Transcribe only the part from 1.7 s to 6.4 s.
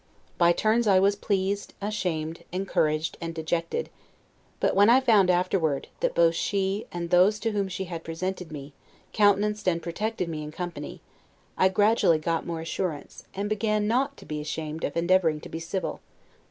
ashamed, encouraged, and dejected. But when I found afterward, that both